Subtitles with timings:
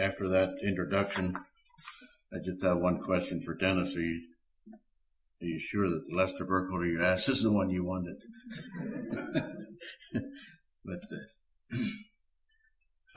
[0.00, 1.34] after that introduction,
[2.32, 3.94] I just have one question for Dennis.
[3.96, 4.20] Are you,
[5.42, 8.16] are you sure that the Lester Burkholder you asked is the one you wanted?
[10.84, 11.76] but uh,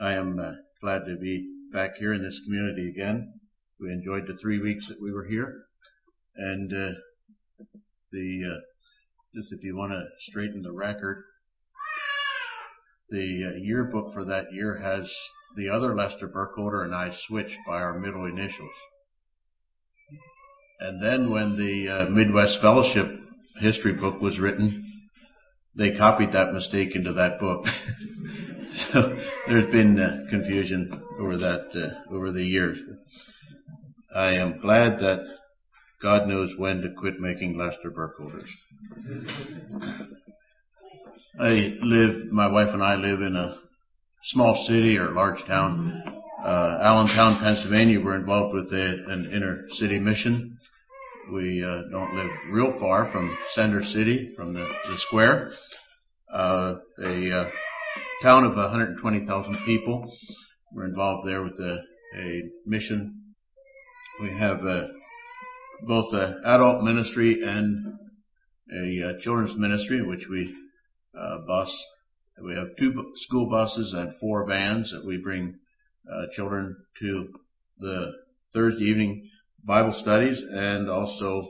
[0.00, 3.32] I am uh, glad to be back here in this community again.
[3.80, 5.64] We enjoyed the three weeks that we were here,
[6.36, 6.94] and uh,
[8.12, 8.60] the uh,
[9.34, 11.24] just if you want to straighten the record,
[13.10, 15.10] the uh, yearbook for that year has
[15.56, 18.72] the other Lester Burkholder and I switched by our middle initials.
[20.80, 23.06] And then when the uh, Midwest Fellowship
[23.60, 24.84] history book was written,
[25.76, 27.64] they copied that mistake into that book.
[28.92, 29.16] so
[29.48, 32.78] there's been uh, confusion over that uh, over the years.
[34.14, 35.24] I am glad that
[36.02, 38.48] God knows when to quit making Lester Burkholders.
[41.40, 43.63] I live, my wife and I live in a
[44.26, 46.02] small city or large town.
[46.42, 50.56] Uh, Allentown, Pennsylvania, we're involved with a, an inner city mission.
[51.32, 55.52] We uh, don't live real far from Center City, from the, the square.
[56.32, 57.50] Uh, a uh,
[58.22, 60.12] town of 120,000 people.
[60.72, 61.78] We're involved there with a,
[62.18, 63.34] a mission.
[64.20, 64.88] We have uh,
[65.86, 67.94] both an adult ministry and
[68.72, 70.54] a uh, children's ministry, which we
[71.18, 71.70] uh, bus.
[72.42, 75.58] We have two school buses and four vans that we bring
[76.12, 77.28] uh, children to
[77.78, 78.12] the
[78.52, 79.30] Thursday evening
[79.64, 81.48] Bible studies and also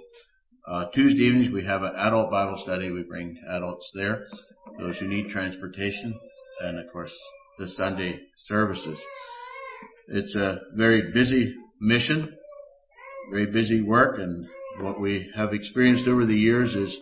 [0.67, 2.91] uh, Tuesday evenings we have an adult Bible study.
[2.91, 4.27] We bring adults there,
[4.79, 6.19] those who need transportation,
[6.61, 7.13] and of course
[7.59, 8.99] the Sunday services.
[10.09, 12.37] It's a very busy mission,
[13.31, 14.47] very busy work, and
[14.81, 16.99] what we have experienced over the years is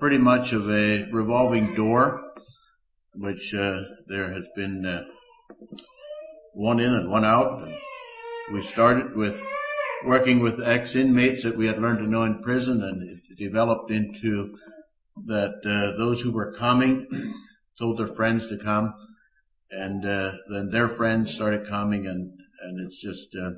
[0.00, 2.21] pretty much of a revolving door,
[3.14, 5.02] which uh, there has been uh,
[6.54, 7.62] one in and one out.
[7.62, 7.74] And
[8.54, 9.34] we started with
[10.04, 14.56] working with ex-inmates that we had learned to know in prison, and it developed into
[15.26, 17.06] that uh, those who were coming
[17.78, 18.92] told their friends to come,
[19.70, 22.32] and uh, then their friends started coming, and
[22.62, 23.50] and it's just uh,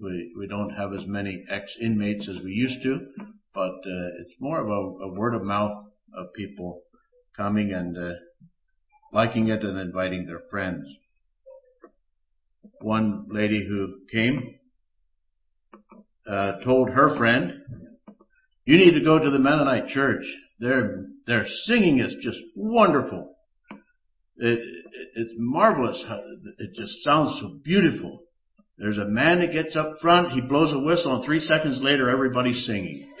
[0.00, 2.98] we we don't have as many ex-inmates as we used to,
[3.54, 5.86] but uh, it's more of a, a, word of mouth
[6.16, 6.82] of people
[7.36, 7.96] coming and
[9.12, 10.86] liking it and inviting their friends.
[12.80, 14.56] One lady who came
[16.28, 17.62] uh, told her friend,
[18.64, 20.24] "You need to go to the Mennonite church.
[20.58, 23.36] Their their singing is just wonderful.
[24.36, 26.02] It, it, it's marvelous.
[26.58, 28.20] It just sounds so beautiful."
[28.80, 32.08] There's a man that gets up front, he blows a whistle, and three seconds later
[32.08, 33.12] everybody's singing.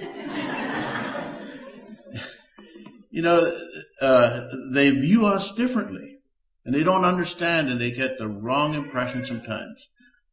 [3.10, 3.38] you know,
[4.00, 6.16] uh, they view us differently.
[6.64, 9.76] And they don't understand and they get the wrong impression sometimes.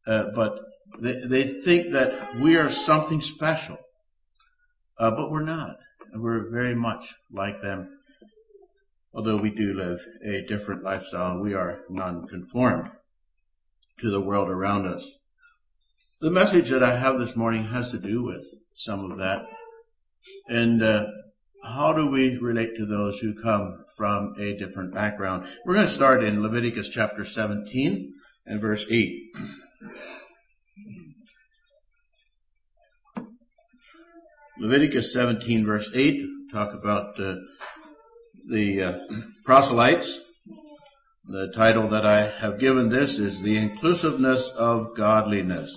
[0.06, 0.52] Uh, but
[1.02, 3.78] they, they think that we are something special.
[4.98, 5.76] Uh, but we're not.
[6.14, 7.02] We're very much
[7.32, 7.98] like them.
[9.14, 12.90] Although we do live a different lifestyle, we are non-conformed
[14.00, 15.04] to the world around us.
[16.20, 18.44] The message that I have this morning has to do with
[18.76, 19.46] some of that.
[20.48, 21.04] And uh,
[21.74, 25.46] how do we relate to those who come from a different background?
[25.64, 28.14] We're going to start in Leviticus chapter 17
[28.46, 29.22] and verse 8.
[34.60, 36.20] Leviticus 17 verse 8
[36.52, 37.34] talk about uh,
[38.48, 39.14] the uh,
[39.44, 40.20] proselytes
[41.30, 45.70] the title that I have given this is The Inclusiveness of Godliness.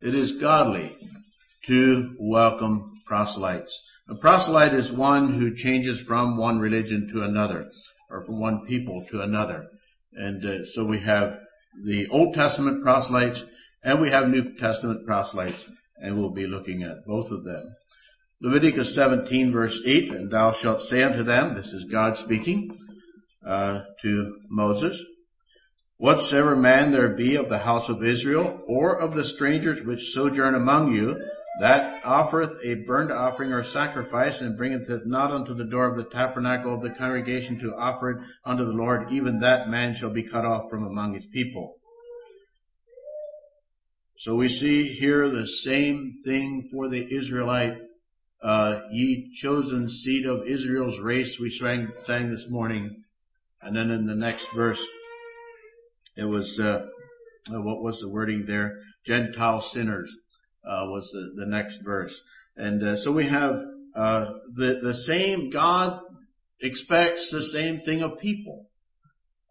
[0.00, 0.96] It is godly
[1.66, 3.76] to welcome proselytes.
[4.12, 7.70] A proselyte is one who changes from one religion to another,
[8.10, 9.64] or from one people to another.
[10.12, 11.38] And uh, so we have
[11.86, 13.42] the Old Testament proselytes
[13.82, 15.64] and we have New Testament proselytes,
[15.96, 17.74] and we'll be looking at both of them.
[18.42, 22.76] Leviticus 17 verse 8, and thou shalt say unto them, this is God speaking,
[23.46, 25.02] uh, to Moses.
[25.96, 30.54] Whatsoever man there be of the house of Israel, or of the strangers which sojourn
[30.54, 31.16] among you,
[31.60, 35.96] that offereth a burnt offering or sacrifice, and bringeth it not unto the door of
[35.96, 40.12] the tabernacle of the congregation to offer it unto the Lord, even that man shall
[40.12, 41.76] be cut off from among his people.
[44.18, 47.76] So we see here the same thing for the Israelite,
[48.42, 53.02] uh, ye chosen seed of Israel's race, we sang, sang this morning.
[53.60, 54.80] And then in the next verse,
[56.16, 56.86] it was, uh,
[57.50, 58.78] what was the wording there?
[59.06, 60.12] Gentile sinners,
[60.64, 62.18] was the, the next verse.
[62.56, 63.52] And, uh, so we have,
[63.96, 64.24] uh,
[64.54, 66.00] the, the same, God
[66.60, 68.66] expects the same thing of people,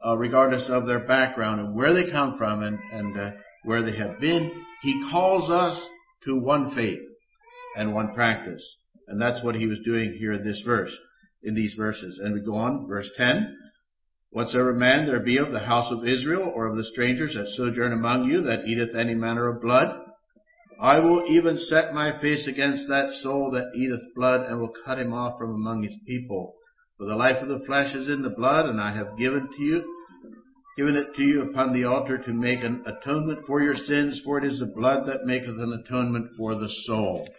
[0.05, 3.31] uh, regardless of their background and where they come from and, and, uh,
[3.63, 5.79] where they have been, he calls us
[6.25, 6.99] to one faith
[7.75, 8.77] and one practice.
[9.07, 10.95] And that's what he was doing here in this verse,
[11.43, 12.19] in these verses.
[12.23, 13.57] And we go on, verse 10.
[14.31, 17.91] Whatsoever man there be of the house of Israel or of the strangers that sojourn
[17.91, 19.93] among you that eateth any manner of blood,
[20.81, 24.97] I will even set my face against that soul that eateth blood and will cut
[24.97, 26.55] him off from among his people.
[26.97, 29.63] For the life of the flesh is in the blood, and I have given to
[29.63, 29.83] you,
[30.75, 34.39] given it to you upon the altar to make an atonement for your sins, for
[34.39, 37.29] it is the blood that maketh an atonement for the soul.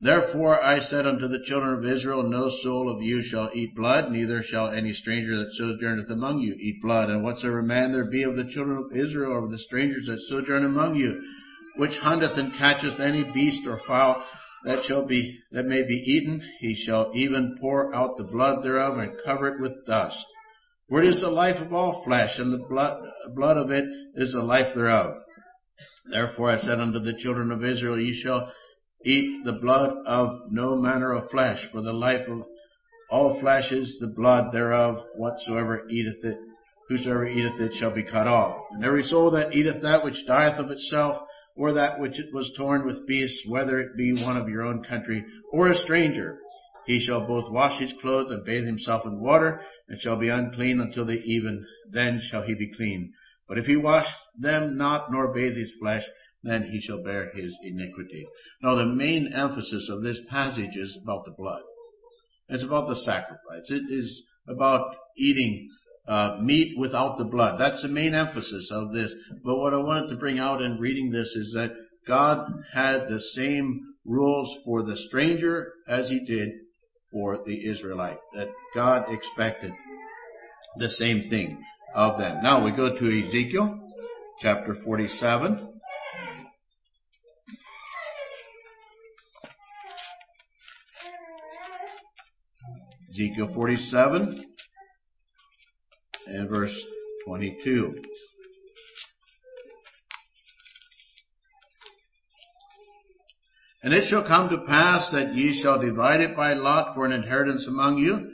[0.00, 4.12] Therefore I said unto the children of Israel, No soul of you shall eat blood,
[4.12, 7.10] neither shall any stranger that sojourneth among you eat blood.
[7.10, 10.20] And whatsoever man there be of the children of Israel, or of the strangers that
[10.28, 11.20] sojourn among you,
[11.76, 14.24] which hunteth and catcheth any beast or fowl
[14.64, 18.98] that shall be, that may be eaten, he shall even pour out the blood thereof
[18.98, 20.24] and cover it with dust.
[20.88, 23.00] For it is the life of all flesh, and the blood,
[23.34, 23.84] blood of it
[24.16, 25.14] is the life thereof.
[26.10, 28.52] Therefore I said unto the children of Israel, Ye shall
[29.04, 32.42] eat the blood of no manner of flesh, for the life of
[33.10, 36.38] all flesh is the blood thereof, whatsoever eateth it,
[36.88, 38.56] whosoever eateth it shall be cut off.
[38.72, 41.22] And every soul that eateth that which dieth of itself,
[41.60, 44.82] or that which it was torn with beasts, whether it be one of your own
[44.82, 45.22] country,
[45.52, 46.38] or a stranger,
[46.86, 50.80] he shall both wash his clothes and bathe himself in water, and shall be unclean
[50.80, 53.12] until the even, then shall he be clean.
[53.46, 54.06] But if he wash
[54.38, 56.02] them not, nor bathe his flesh,
[56.42, 58.26] then he shall bear his iniquity.
[58.62, 61.60] Now the main emphasis of this passage is about the blood.
[62.48, 63.68] It's about the sacrifice.
[63.68, 65.68] It is about eating
[66.08, 67.60] uh, meat without the blood.
[67.60, 69.12] That's the main emphasis of this.
[69.44, 71.70] But what I wanted to bring out in reading this is that
[72.06, 76.50] God had the same rules for the stranger as he did
[77.12, 78.18] for the Israelite.
[78.34, 79.72] That God expected
[80.78, 81.62] the same thing
[81.94, 82.42] of them.
[82.42, 83.78] Now we go to Ezekiel
[84.40, 85.66] chapter 47.
[93.10, 94.49] Ezekiel 47
[96.26, 96.74] and verse
[97.26, 97.94] 22.
[103.82, 107.12] And it shall come to pass that ye shall divide it by lot for an
[107.12, 108.30] inheritance among you.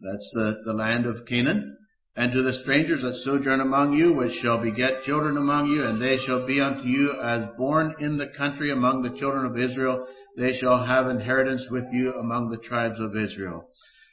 [0.00, 1.76] That's the, the land of Canaan.
[2.16, 6.02] And to the strangers that sojourn among you, which shall beget children among you, and
[6.02, 10.06] they shall be unto you as born in the country among the children of Israel,
[10.36, 13.68] they shall have inheritance with you among the tribes of Israel.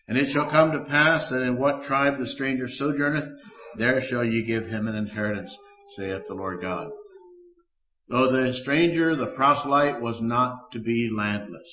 [0.08, 3.28] And it shall come to pass that in what tribe the stranger sojourneth,
[3.78, 5.56] there shall ye give him an inheritance,
[5.96, 6.90] saith the Lord God.
[8.08, 11.68] Though the stranger, the proselyte, was not to be landless.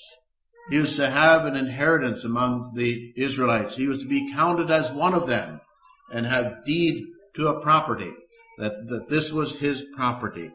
[0.71, 3.75] He was to have an inheritance among the Israelites.
[3.77, 5.61] He was to be counted as one of them
[6.11, 7.05] and have deed
[7.37, 8.11] to a property,
[8.59, 10.51] that, that this was his property.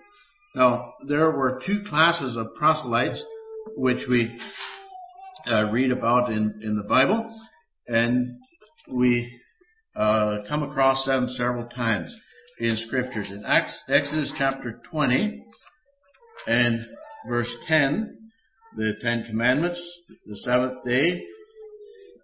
[0.55, 3.21] Now, there were two classes of proselytes
[3.75, 4.35] which we
[5.47, 7.29] uh, read about in, in the Bible
[7.87, 8.37] and
[8.89, 9.39] we
[9.95, 12.15] uh, come across them several times
[12.59, 13.29] in scriptures.
[13.29, 15.43] In Exodus chapter 20
[16.47, 16.85] and
[17.27, 18.17] verse 10,
[18.75, 19.81] the Ten Commandments,
[20.25, 21.23] the seventh day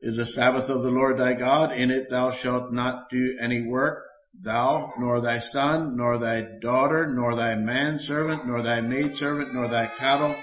[0.01, 1.71] is a Sabbath of the Lord thy God.
[1.71, 4.03] In it thou shalt not do any work,
[4.43, 9.89] thou, nor thy son, nor thy daughter, nor thy manservant, nor thy maidservant, nor thy
[9.97, 10.35] cattle,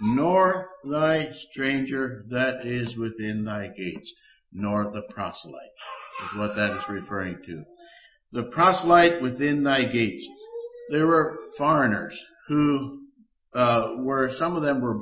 [0.00, 4.12] nor thy stranger that is within thy gates
[4.52, 5.76] nor the proselyte,
[6.24, 7.64] is what that is referring to.
[8.32, 10.26] The proselyte within thy gates.
[10.90, 13.00] There were foreigners who
[13.54, 14.98] uh, were, some of them were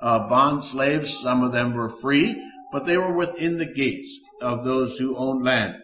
[0.00, 2.42] uh, bond slaves, some of them were free,
[2.72, 4.08] but they were within the gates
[4.40, 5.74] of those who owned land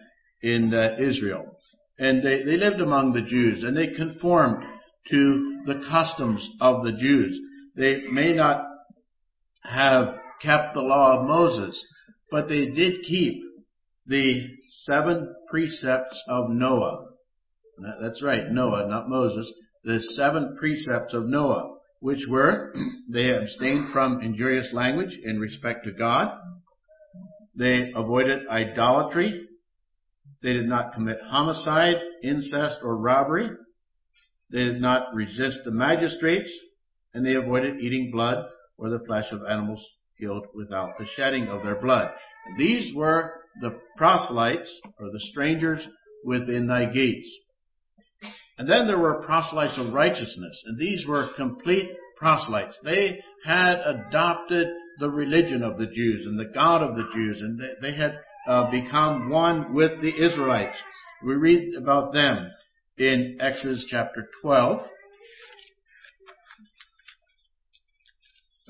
[0.41, 1.57] in uh, Israel.
[1.99, 4.63] And they, they lived among the Jews, and they conformed
[5.09, 7.39] to the customs of the Jews.
[7.75, 8.63] They may not
[9.63, 11.83] have kept the law of Moses,
[12.29, 13.43] but they did keep
[14.05, 14.47] the
[14.85, 17.05] seven precepts of Noah.
[18.01, 19.51] That's right, Noah, not Moses.
[19.83, 22.73] The seven precepts of Noah, which were,
[23.09, 26.37] they abstained from injurious language in respect to God.
[27.55, 29.47] They avoided idolatry.
[30.43, 33.49] They did not commit homicide, incest, or robbery.
[34.51, 36.51] They did not resist the magistrates,
[37.13, 38.45] and they avoided eating blood
[38.77, 39.85] or the flesh of animals
[40.19, 42.11] killed without the shedding of their blood.
[42.57, 45.85] These were the proselytes, or the strangers
[46.23, 47.29] within thy gates.
[48.57, 52.79] And then there were proselytes of righteousness, and these were complete proselytes.
[52.83, 54.67] They had adopted
[54.99, 58.19] the religion of the Jews and the God of the Jews, and they, they had
[58.47, 60.77] uh, become one with the Israelites.
[61.23, 62.51] We read about them
[62.97, 64.81] in Exodus chapter 12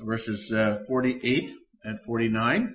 [0.00, 1.50] verses uh, 48
[1.84, 2.74] and 49.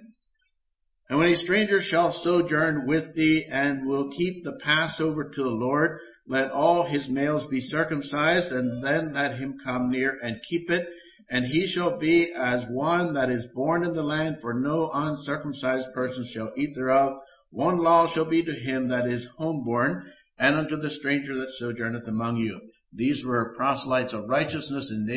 [1.10, 5.50] And when a stranger shall sojourn with thee and will keep the Passover to the
[5.50, 10.70] Lord, let all his males be circumcised, and then let him come near and keep
[10.70, 10.88] it.
[11.30, 15.94] And he shall be as one that is born in the land, for no uncircumcised
[15.94, 17.18] person shall eat thereof.
[17.52, 20.04] One law shall be to him that is homeborn,
[20.40, 22.60] and unto the stranger that sojourneth among you.
[22.96, 25.08] These were proselytes of righteousness, in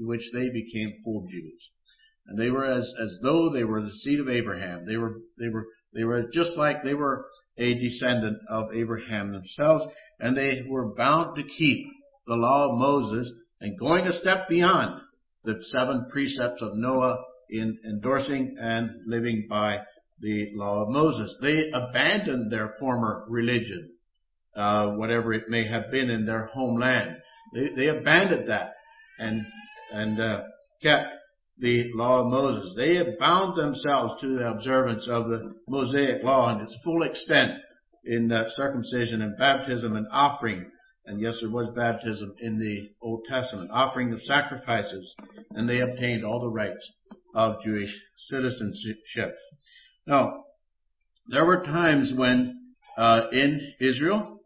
[0.00, 1.70] which they became full Jews.
[2.26, 4.84] And they were as, as though they were the seed of Abraham.
[4.86, 9.84] They were, they were, they were just like they were a descendant of Abraham themselves,
[10.18, 11.86] and they were bound to keep
[12.26, 15.00] the law of Moses and going a step beyond
[15.44, 17.18] the seven precepts of Noah
[17.48, 19.80] in endorsing and living by
[20.20, 21.36] the law of Moses.
[21.42, 23.90] They abandoned their former religion,
[24.54, 27.16] uh, whatever it may have been in their homeland.
[27.52, 28.74] They, they abandoned that
[29.18, 29.44] and
[29.92, 30.42] and uh,
[30.82, 31.08] kept
[31.58, 32.74] the law of Moses.
[32.76, 37.52] They bound themselves to the observance of the Mosaic law in its full extent
[38.04, 40.70] in uh, circumcision and baptism and offering.
[41.06, 45.12] And yes, there was baptism in the Old Testament, offering of sacrifices,
[45.50, 46.88] and they obtained all the rights
[47.34, 47.90] of Jewish
[48.28, 49.34] citizenship.
[50.06, 50.44] Now,
[51.28, 54.40] there were times when uh, in Israel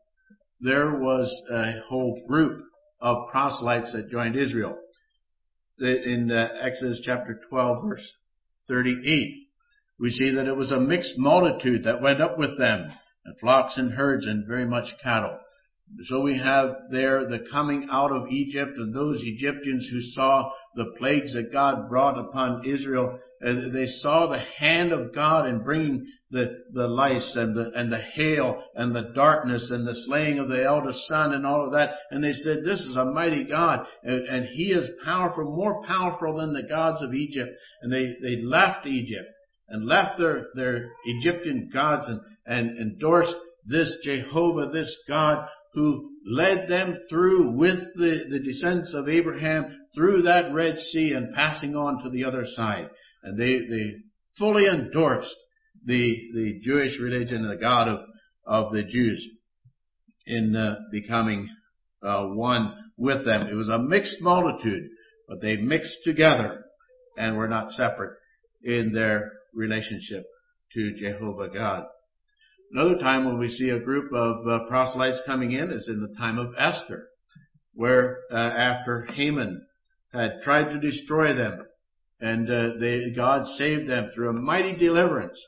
[0.60, 2.62] there was a whole group
[3.04, 4.78] of proselytes that joined Israel
[5.78, 8.12] in uh, Exodus chapter 12 verse
[8.66, 9.46] 38.
[10.00, 12.90] We see that it was a mixed multitude that went up with them,
[13.26, 15.38] and flocks and herds and very much cattle.
[16.06, 20.94] So we have there the coming out of Egypt and those Egyptians who saw the
[20.98, 23.20] plagues that God brought upon Israel.
[23.44, 27.92] Uh, they saw the hand of God in bringing the, the lice and the, and
[27.92, 31.72] the hail and the darkness and the slaying of the eldest son and all of
[31.72, 31.90] that.
[32.10, 36.36] And they said, this is a mighty God and, and he is powerful, more powerful
[36.36, 37.50] than the gods of Egypt.
[37.82, 39.28] And they, they left Egypt
[39.68, 43.36] and left their, their Egyptian gods and, and endorsed
[43.66, 50.22] this Jehovah, this God who led them through with the, the descendants of Abraham through
[50.22, 52.88] that Red Sea and passing on to the other side.
[53.24, 53.94] And they, they
[54.38, 55.34] fully endorsed
[55.84, 58.00] the, the Jewish religion and the God of,
[58.46, 59.26] of the Jews
[60.26, 61.48] in uh, becoming
[62.02, 63.48] uh, one with them.
[63.48, 64.90] It was a mixed multitude,
[65.28, 66.64] but they mixed together
[67.16, 68.16] and were not separate
[68.62, 70.24] in their relationship
[70.74, 71.84] to Jehovah God.
[72.72, 76.14] Another time when we see a group of uh, proselytes coming in is in the
[76.18, 77.06] time of Esther,
[77.74, 79.64] where uh, after Haman
[80.12, 81.64] had tried to destroy them,
[82.20, 85.38] and uh, they, God saved them through a mighty deliverance.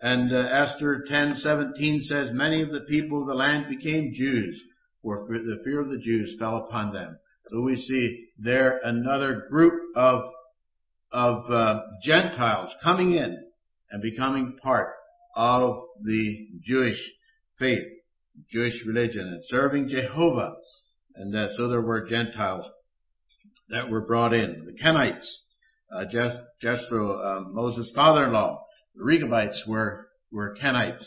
[0.00, 4.60] And uh, Esther 10:17 says, "Many of the people of the land became Jews,
[5.02, 7.18] for the fear of the Jews fell upon them."
[7.50, 10.22] So we see there another group of
[11.12, 13.36] of uh, Gentiles coming in
[13.90, 14.94] and becoming part
[15.36, 17.00] of the Jewish
[17.58, 17.86] faith,
[18.50, 20.54] Jewish religion, and serving Jehovah.
[21.16, 22.66] And uh, so there were Gentiles
[23.68, 24.64] that were brought in.
[24.66, 25.26] The Kenites,
[25.94, 26.04] uh,
[26.60, 28.64] Jethro, um, Moses' father-in-law.
[28.96, 31.04] The Rechabites were, were Kenites,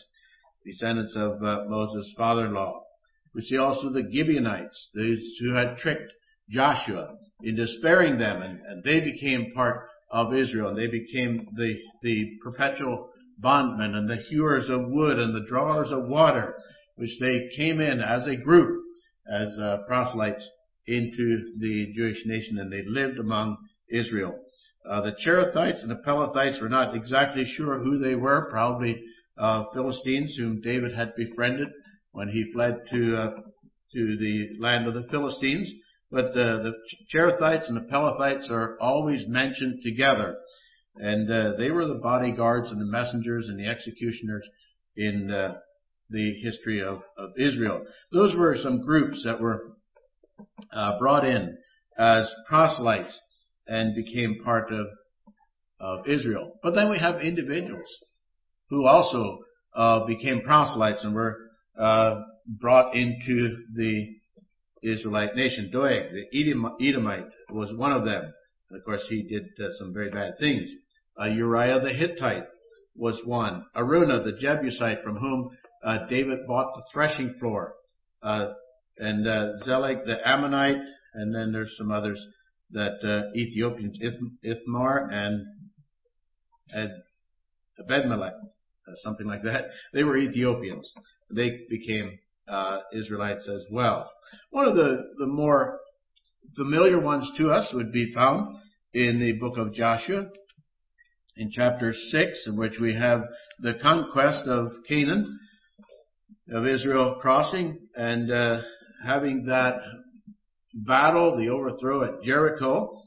[0.66, 2.82] descendants of uh, Moses' father-in-law.
[3.36, 6.12] We see also the Gibeonites, those who had tricked
[6.50, 11.76] Joshua into sparing them, and, and they became part of Israel, and they became the,
[12.04, 13.10] the perpetual
[13.40, 16.56] bondmen and the hewers of wood and the drawers of water,
[16.96, 18.84] which they came in as a group,
[19.28, 20.48] as uh, proselytes
[20.86, 23.58] into the Jewish nation, and they lived among
[23.90, 24.38] Israel.
[24.90, 29.02] Uh, the Cherethites and the Pelethites were not exactly sure who they were, probably
[29.38, 31.70] uh, Philistines whom David had befriended
[32.12, 33.30] when he fled to uh,
[33.94, 35.72] to the land of the Philistines.
[36.12, 36.74] But uh, the
[37.14, 40.38] Cherethites and the Pelethites are always mentioned together
[40.96, 44.48] and uh, they were the bodyguards and the messengers and the executioners
[44.96, 45.32] in
[46.10, 47.84] the history of, of, Israel.
[48.12, 49.74] Those were some groups that were
[50.72, 51.58] uh, brought in
[51.98, 53.20] as proselytes
[53.68, 54.88] and became part of
[55.84, 56.54] of Israel.
[56.64, 57.90] But then we have individuals
[58.70, 59.40] who also
[59.76, 61.38] uh, became proselytes and were
[61.78, 64.08] uh, brought into the
[64.82, 65.70] Israelite nation.
[65.72, 68.34] Doeg, the Edomite, was one of them.
[68.70, 70.70] And of course, he did uh, some very bad things.
[71.20, 72.46] Uh, Uriah the Hittite
[72.96, 73.66] was one.
[73.76, 75.50] Araunah the Jebusite from whom
[75.84, 77.74] uh, David bought the threshing floor.
[78.22, 78.54] Uh,
[78.98, 79.26] and
[79.66, 80.78] Zelek the Ammonite,
[81.16, 82.24] and then there's some others
[82.72, 84.00] that uh, Ethiopians,
[84.44, 85.46] Ithmar and
[86.74, 87.04] Ed,
[87.80, 89.66] Ebedmelech, uh, something like that.
[89.94, 90.92] They were Ethiopians.
[91.30, 94.10] They became uh, Israelites as well.
[94.50, 95.80] One of the, the more
[96.56, 98.58] familiar ones to us would be found
[98.94, 100.28] in the book of Joshua,
[101.36, 103.22] in chapter 6, in which we have
[103.60, 105.40] the conquest of Canaan,
[106.52, 108.62] of Israel crossing, and uh,
[109.06, 109.76] having that
[110.74, 113.02] battle, the overthrow at Jericho.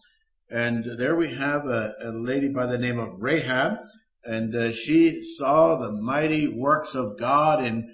[0.49, 3.79] And there we have a, a lady by the name of Rahab,
[4.25, 7.91] and uh, she saw the mighty works of God in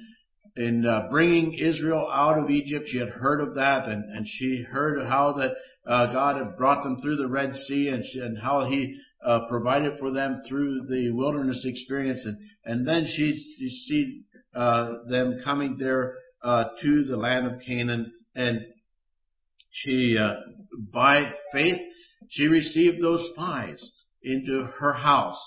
[0.55, 2.89] in uh, bringing Israel out of Egypt.
[2.89, 5.53] She had heard of that, and, and she heard how that
[5.87, 9.47] uh, God had brought them through the Red Sea, and, she, and how He uh,
[9.49, 14.23] provided for them through the wilderness experience, and and then she she see
[14.55, 18.61] uh, them coming there uh, to the land of Canaan, and
[19.73, 20.35] she uh,
[20.93, 21.81] by faith
[22.29, 23.91] she received those spies
[24.23, 25.41] into her house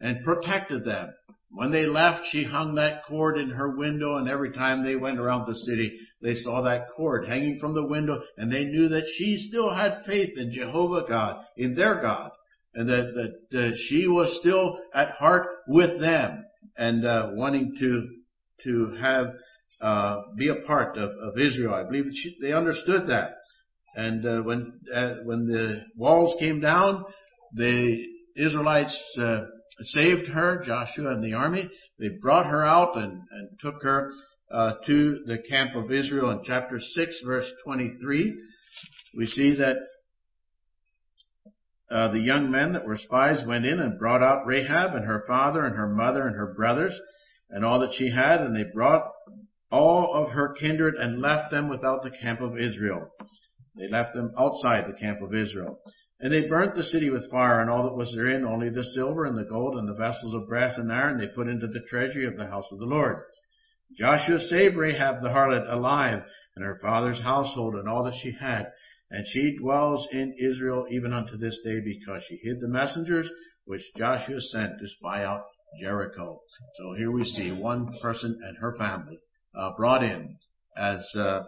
[0.00, 1.12] and protected them.
[1.52, 5.18] When they left, she hung that cord in her window, and every time they went
[5.18, 9.04] around the city, they saw that cord hanging from the window, and they knew that
[9.16, 12.30] she still had faith in Jehovah God, in their God,
[12.74, 16.44] and that, that she was still at heart with them,
[16.76, 18.08] and uh, wanting to
[18.62, 19.26] to have
[19.80, 21.74] uh, be a part of, of Israel.
[21.74, 23.32] I believe she, they understood that,
[23.94, 27.04] and uh, when uh, when the walls came down,
[27.54, 28.04] the
[28.36, 29.40] Israelites uh,
[29.82, 31.68] saved her, Joshua and the army.
[31.98, 34.12] They brought her out and, and took her
[34.50, 38.34] uh, to the camp of Israel in chapter 6 verse 23.
[39.16, 39.76] We see that
[41.90, 45.24] uh, the young men that were spies went in and brought out Rahab and her
[45.26, 46.98] father and her mother and her brothers
[47.50, 49.10] and all that she had, and they brought
[49.72, 53.08] all of her kindred and left them without the camp of Israel.
[53.76, 55.80] They left them outside the camp of Israel.
[56.20, 59.24] And they burnt the city with fire and all that was therein, only the silver
[59.24, 62.26] and the gold and the vessels of brass and iron they put into the treasury
[62.26, 63.22] of the house of the Lord.
[63.98, 66.22] Joshua saved Rahab the harlot alive
[66.54, 68.70] and her father's household and all that she had.
[69.10, 73.28] And she dwells in Israel even unto this day because she hid the messengers
[73.64, 75.44] which Joshua sent to spy out
[75.80, 76.40] Jericho.
[76.76, 79.18] So here we see one person and her family
[79.54, 80.36] uh, brought in
[80.76, 81.42] as uh,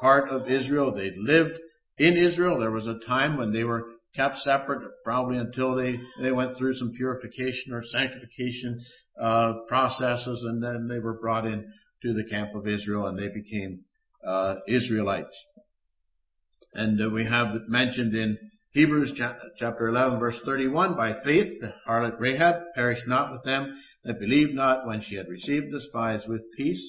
[0.00, 0.92] part of Israel.
[0.92, 1.58] They lived
[1.98, 2.58] in Israel.
[2.58, 6.74] There was a time when they were kept separate, probably until they, they went through
[6.74, 8.84] some purification or sanctification
[9.20, 13.28] uh, processes, and then they were brought in to the camp of Israel, and they
[13.28, 13.80] became
[14.26, 15.36] uh, Israelites.
[16.74, 18.38] And uh, we have mentioned in
[18.72, 19.12] Hebrews
[19.58, 24.54] chapter 11 verse 31, by faith the harlot Rahab perished not with them that believed
[24.54, 26.82] not when she had received the spies with peace.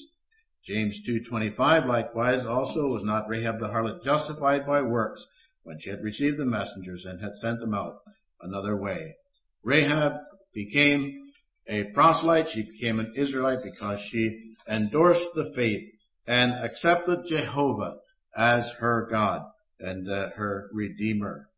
[0.66, 5.24] James 2.25 likewise also was not Rahab the harlot justified by works
[5.62, 7.98] when she had received the messengers and had sent them out
[8.40, 9.14] another way.
[9.62, 10.12] Rahab
[10.54, 11.32] became
[11.66, 12.48] a proselyte.
[12.50, 15.82] She became an Israelite because she endorsed the faith
[16.26, 17.96] and accepted Jehovah
[18.36, 19.42] as her God
[19.80, 21.48] and uh, her Redeemer.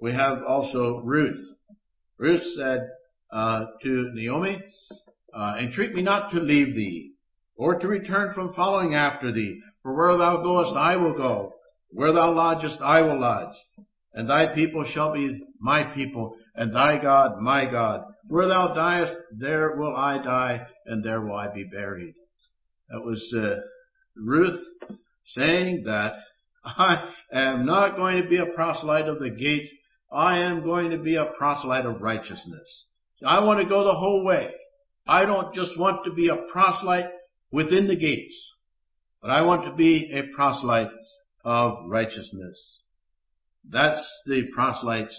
[0.00, 1.42] We have also Ruth.
[2.18, 2.88] Ruth said
[3.30, 4.62] uh, to Naomi,
[5.32, 7.12] uh, entreat me not to leave thee,
[7.56, 9.60] or to return from following after thee.
[9.82, 11.54] For where thou goest, I will go.
[11.90, 13.54] Where thou lodgest, I will lodge.
[14.12, 18.02] And thy people shall be my people, and thy God my God.
[18.28, 22.14] Where thou diest, there will I die, and there will I be buried.
[22.88, 23.56] That was uh,
[24.16, 24.60] Ruth
[25.34, 26.14] saying that
[26.64, 29.68] I am not going to be a proselyte of the gate.
[30.12, 32.84] I am going to be a proselyte of righteousness.
[33.24, 34.50] I want to go the whole way.
[35.06, 37.10] I don't just want to be a proselyte
[37.56, 38.52] within the gates,
[39.22, 40.90] but I want to be a proselyte
[41.42, 42.80] of righteousness.
[43.66, 45.18] That's the proselytes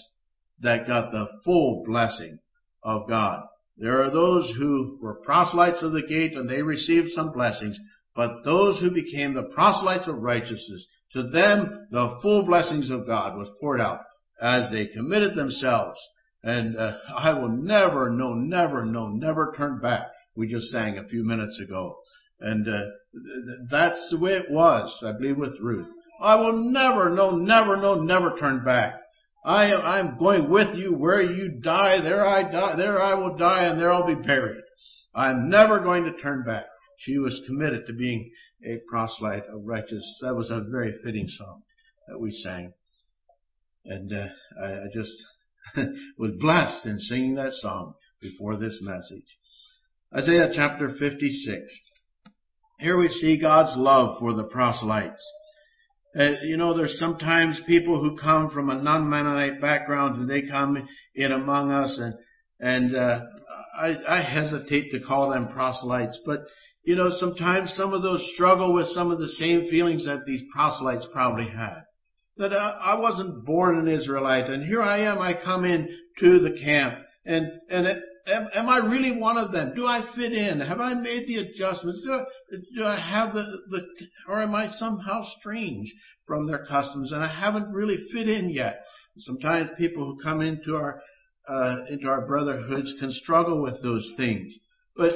[0.62, 2.38] that got the full blessing
[2.84, 3.42] of God.
[3.76, 7.80] There are those who were proselytes of the gate and they received some blessings,
[8.16, 13.36] but those who became the proselytes of righteousness, to them the full blessings of God
[13.36, 14.02] was poured out
[14.40, 16.00] as they committed themselves.
[16.44, 20.06] And uh, I will never, no, never, no, never turn back.
[20.36, 21.98] We just sang a few minutes ago.
[22.40, 22.82] And uh,
[23.70, 25.88] that's the way it was, I believe, with Ruth.
[26.22, 29.00] I will never, no, never, no, never turn back.
[29.46, 33.38] I am, I'm going with you where you die, there I die, there I will
[33.38, 34.64] die, and there I'll be buried.
[35.16, 36.66] I'm never going to turn back.
[37.00, 38.32] She was committed to being
[38.66, 40.20] a proselyte of righteousness.
[40.22, 41.62] That was a very fitting song
[42.08, 42.74] that we sang.
[43.86, 44.28] And uh,
[44.62, 45.14] I, I just
[46.18, 49.26] was blessed in singing that song before this message.
[50.16, 51.64] Isaiah chapter 56.
[52.80, 55.26] Here we see God's love for the proselytes.
[56.18, 60.88] Uh, you know, there's sometimes people who come from a non-Mennonite background and they come
[61.16, 62.16] in among us and,
[62.60, 63.22] and, uh,
[63.80, 66.40] I, I hesitate to call them proselytes, but,
[66.84, 70.42] you know, sometimes some of those struggle with some of the same feelings that these
[70.52, 71.84] proselytes probably had.
[72.38, 75.20] that uh, I wasn't born an Israelite, and here I am.
[75.20, 77.88] I come in to the camp, and and
[78.28, 79.74] am, am I really one of them?
[79.76, 80.60] Do I fit in?
[80.60, 82.02] Have I made the adjustments?
[82.04, 82.24] Do I,
[82.78, 83.88] do I have the the,
[84.28, 85.94] or am I somehow strange
[86.26, 88.82] from their customs, and I haven't really fit in yet?
[89.20, 91.02] Sometimes people who come into our
[91.48, 94.54] uh, into our brotherhoods can struggle with those things,
[94.96, 95.14] but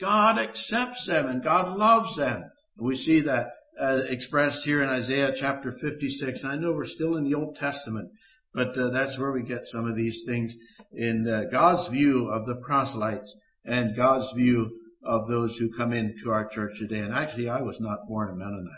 [0.00, 2.44] God accepts them and God loves them.
[2.78, 3.48] We see that
[3.80, 6.42] uh, expressed here in Isaiah chapter 56.
[6.42, 8.10] And I know we're still in the Old Testament,
[8.58, 10.52] but uh, that's where we get some of these things
[10.92, 13.32] in uh, God's view of the proselytes
[13.64, 16.98] and God's view of those who come into our church today.
[16.98, 18.72] And actually, I was not born a Mennonite.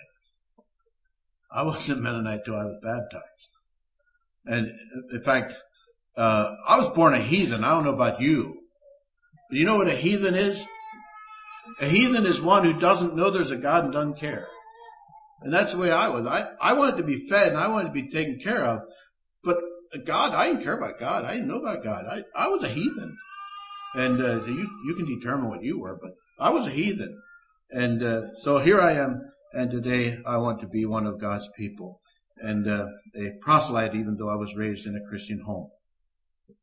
[1.50, 3.24] I wasn't a Mennonite till I was baptized.
[4.44, 4.66] And
[5.14, 5.54] in fact,
[6.14, 7.64] uh, I was born a heathen.
[7.64, 8.58] I don't know about you.
[9.48, 10.60] But you know what a heathen is?
[11.80, 14.46] A heathen is one who doesn't know there's a God and doesn't care.
[15.40, 16.26] And that's the way I was.
[16.26, 18.80] I, I wanted to be fed and I wanted to be taken care of.
[19.42, 19.56] But
[20.06, 21.24] God, I didn't care about God.
[21.24, 22.04] I didn't know about God.
[22.08, 23.16] I, I was a heathen.
[23.94, 27.20] And uh, you, you can determine what you were, but I was a heathen.
[27.70, 29.20] And uh, so here I am,
[29.52, 32.00] and today I want to be one of God's people.
[32.38, 35.70] And uh, a proselyte, even though I was raised in a Christian home.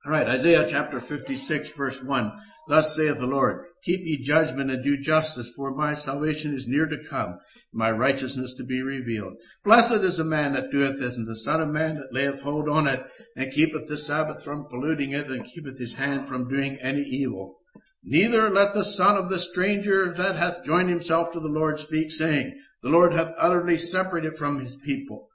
[0.05, 2.31] All right, Isaiah chapter 56 verse 1.
[2.67, 6.85] Thus saith the Lord, Keep ye judgment and do justice, for my salvation is near
[6.87, 7.39] to come,
[7.71, 9.33] my righteousness to be revealed.
[9.63, 12.67] Blessed is the man that doeth this, and the son of man that layeth hold
[12.67, 12.99] on it,
[13.35, 17.59] and keepeth the Sabbath from polluting it, and keepeth his hand from doing any evil.
[18.03, 22.11] Neither let the son of the stranger that hath joined himself to the Lord speak,
[22.11, 25.26] saying, The Lord hath utterly separated from his people.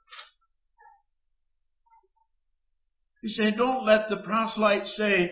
[3.23, 5.31] He said, don't let the proselyte say,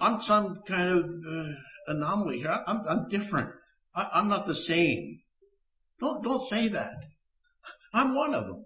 [0.00, 1.52] I'm some kind of uh,
[1.86, 2.58] anomaly here.
[2.66, 3.50] I'm, I'm different.
[3.94, 5.20] I, am not the same.
[6.00, 6.94] Don't, don't say that.
[7.94, 8.64] I'm one of them.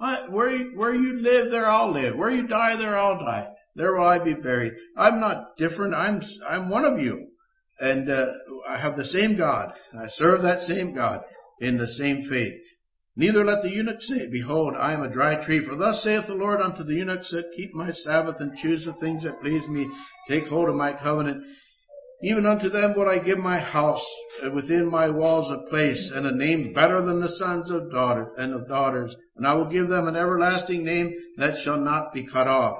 [0.00, 2.16] I, where, you, where you live, there I'll live.
[2.16, 3.48] Where you die, there I'll die.
[3.76, 4.72] There will I be buried.
[4.96, 5.94] I'm not different.
[5.94, 7.26] I'm, I'm one of you.
[7.80, 8.26] And, uh,
[8.66, 9.72] I have the same God.
[9.92, 11.20] I serve that same God
[11.60, 12.62] in the same faith.
[13.20, 15.62] Neither let the eunuch say, Behold, I am a dry tree.
[15.62, 18.94] For thus saith the Lord unto the eunuchs that keep my Sabbath and choose the
[18.94, 19.90] things that please me,
[20.26, 21.42] take hold of my covenant.
[22.22, 24.02] Even unto them will I give my house
[24.42, 28.28] uh, within my walls a place and a name better than the sons of daughters
[28.38, 29.14] and of daughters.
[29.36, 32.78] And I will give them an everlasting name that shall not be cut off.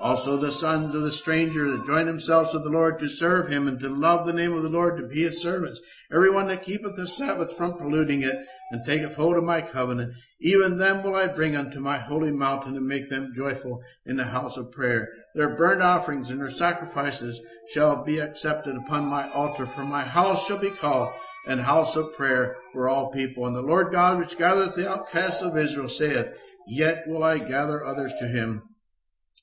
[0.00, 3.66] Also the sons of the stranger that join themselves to the Lord to serve him
[3.66, 5.80] and to love the name of the Lord to be his servants.
[6.12, 8.36] Everyone that keepeth the Sabbath from polluting it
[8.70, 12.76] and taketh hold of my covenant, even them will I bring unto my holy mountain
[12.76, 15.08] and make them joyful in the house of prayer.
[15.34, 17.36] Their burnt offerings and their sacrifices
[17.74, 21.12] shall be accepted upon my altar, for my house shall be called
[21.46, 23.48] an house of prayer for all people.
[23.48, 26.26] And the Lord God which gathereth the outcasts of Israel saith,
[26.68, 28.62] Yet will I gather others to him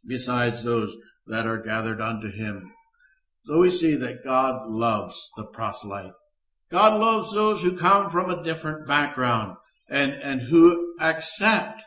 [0.08, 0.96] besides those
[1.28, 2.72] that are gathered unto him.
[3.46, 6.13] So we see that God loves the proselyte.
[6.72, 9.56] God loves those who come from a different background
[9.88, 11.82] and, and who accept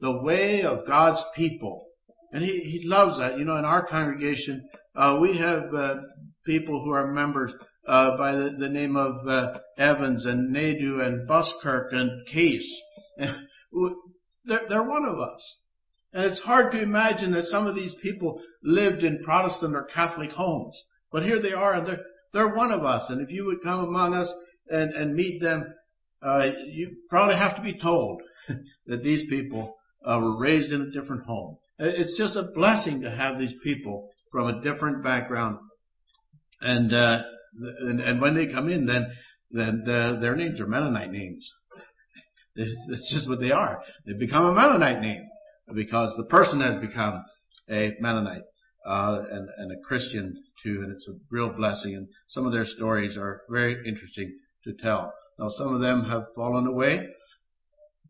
[0.00, 1.86] the way of God's people.
[2.32, 3.38] And he, he loves that.
[3.38, 5.96] You know, in our congregation, uh, we have uh,
[6.44, 7.52] people who are members
[7.86, 12.68] uh, by the, the, name of uh, Evans and Nadu and Buskirk and Case.
[14.44, 15.56] they're, they're one of us.
[16.16, 20.30] And it's hard to imagine that some of these people lived in Protestant or Catholic
[20.30, 20.74] homes.
[21.12, 22.00] But here they are, and they're,
[22.32, 23.04] they're one of us.
[23.10, 24.32] And if you would come among us
[24.70, 25.66] and, and meet them,
[26.22, 28.22] uh, you probably have to be told
[28.86, 29.76] that these people
[30.06, 31.58] uh, were raised in a different home.
[31.78, 35.58] It's just a blessing to have these people from a different background.
[36.62, 37.18] And, uh,
[37.80, 39.08] and, and when they come in, then,
[39.50, 41.46] then the, their names are Mennonite names.
[42.58, 43.82] It's just what they are.
[44.06, 45.25] They become a Mennonite name
[45.74, 47.24] because the person has become
[47.70, 48.42] a Mennonite
[48.86, 51.94] uh, and, and a Christian too, and it's a real blessing.
[51.94, 55.12] And some of their stories are very interesting to tell.
[55.38, 57.08] Now, some of them have fallen away.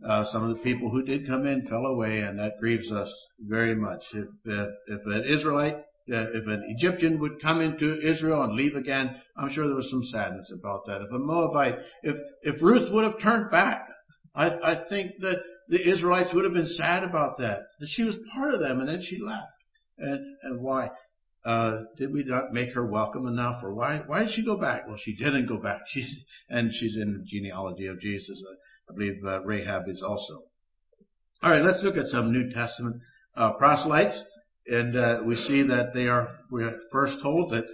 [0.06, 3.10] Uh, some of the people who did come in fell away, and that grieves us
[3.40, 4.02] very much.
[4.12, 9.16] If if an Israelite, uh, if an Egyptian would come into Israel and leave again,
[9.38, 11.00] I'm sure there was some sadness about that.
[11.00, 13.88] If a Moabite, if if Ruth would have turned back,
[14.34, 17.60] I I think that the Israelites would have been sad about that.
[17.80, 19.46] That she was part of them and then she left.
[19.98, 20.90] And, and why?
[21.44, 24.88] Uh, did we not make her welcome enough or why, why did she go back?
[24.88, 25.82] Well, she didn't go back.
[25.92, 26.12] She's,
[26.48, 28.42] and she's in the genealogy of Jesus.
[28.90, 30.42] I believe uh, Rahab is also.
[31.42, 32.96] All right, let's look at some New Testament
[33.36, 34.20] uh, proselytes,
[34.66, 36.28] and uh, we see that they are.
[36.50, 37.64] We're first told that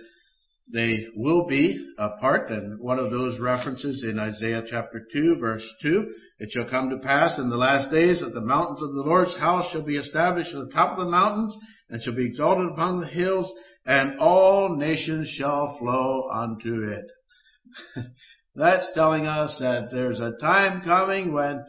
[0.70, 6.14] they will be apart, and one of those references in Isaiah chapter 2 verse 2,
[6.38, 9.36] it shall come to pass in the last days that the mountains of the Lord's
[9.36, 11.56] house shall be established on the top of the mountains,
[11.90, 13.52] and shall be exalted upon the hills,
[13.84, 17.06] and all nations shall flow unto it.
[18.54, 21.64] That's telling us that there's a time coming when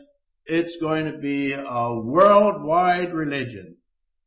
[0.45, 3.77] it's going to be a worldwide religion,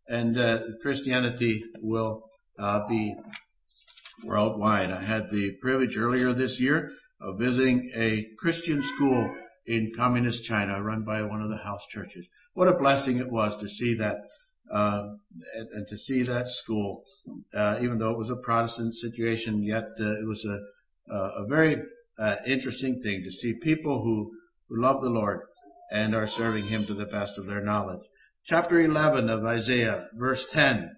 [0.08, 2.24] and uh, Christianity will
[2.58, 3.14] uh, be
[4.24, 4.90] worldwide.
[4.90, 9.34] I had the privilege earlier this year of visiting a Christian school
[9.66, 12.26] in communist China run by one of the house churches.
[12.54, 14.16] What a blessing it was to see that,
[14.72, 15.08] uh,
[15.54, 17.04] and, and, to see that school,
[17.54, 21.76] uh, even though it was a Protestant situation, yet uh, it was a, a very
[22.18, 24.32] uh, interesting thing to see people who,
[24.68, 25.40] who love the Lord
[25.90, 28.02] and are serving Him to the best of their knowledge.
[28.46, 30.95] Chapter 11 of Isaiah, verse 10.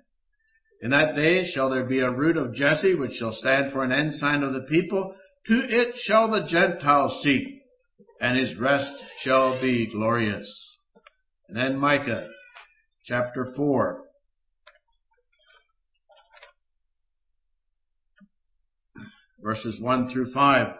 [0.81, 3.93] In that day shall there be a root of Jesse, which shall stand for an
[3.93, 5.15] ensign of the people.
[5.47, 7.63] To it shall the Gentiles seek,
[8.21, 10.49] and his rest shall be glorious.
[11.49, 12.29] And then Micah,
[13.07, 14.05] chapter 4.
[19.43, 20.75] Verses 1 through 5.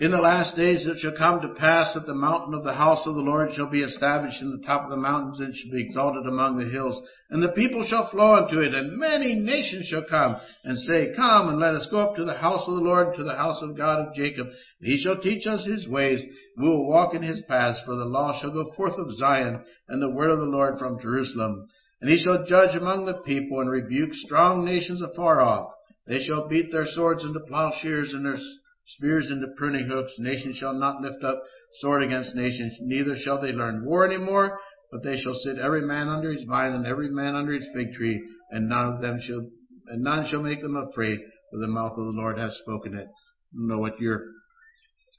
[0.00, 3.06] In the last days it shall come to pass that the mountain of the house
[3.06, 5.84] of the Lord shall be established in the top of the mountains and shall be
[5.84, 7.00] exalted among the hills.
[7.30, 11.50] And the people shall flow unto it, and many nations shall come and say, Come
[11.50, 13.76] and let us go up to the house of the Lord, to the house of
[13.76, 14.46] God of Jacob.
[14.46, 16.20] And he shall teach us his ways.
[16.56, 19.62] And we will walk in his paths, for the law shall go forth of Zion,
[19.88, 21.68] and the word of the Lord from Jerusalem.
[22.00, 25.70] And he shall judge among the people and rebuke strong nations afar off.
[26.08, 28.38] They shall beat their swords into plowshares and their
[28.86, 30.14] spears into pruning hooks.
[30.18, 31.42] Nation shall not lift up
[31.80, 34.58] sword against nation, neither shall they learn war any more,
[34.90, 37.92] but they shall sit every man under his vine and every man under his fig
[37.94, 39.46] tree, and none of them shall,
[39.88, 41.18] and none shall make them afraid,
[41.50, 43.06] for the mouth of the Lord has spoken it.
[43.06, 44.22] I don't know what your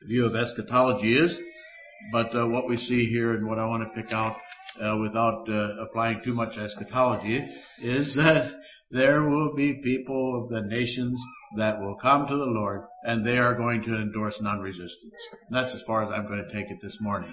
[0.07, 1.35] view of eschatology is,
[2.11, 4.35] but uh, what we see here and what I want to pick out
[4.81, 7.39] uh, without uh, applying too much eschatology
[7.81, 8.51] is that
[8.91, 11.19] there will be people of the nations
[11.57, 15.13] that will come to the Lord and they are going to endorse non-resistance.
[15.49, 17.31] That's as far as I'm going to take it this morning.